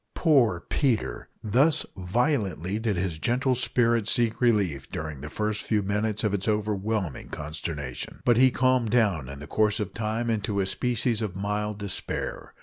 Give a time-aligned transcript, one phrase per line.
[0.15, 1.29] Poor Peter!
[1.43, 6.47] Thus violently did his gentle spirit seek relief during the first few minutes of its
[6.47, 8.21] overwhelming consternation.
[8.25, 12.55] But he calmed down in the course of time into a species of mild despair.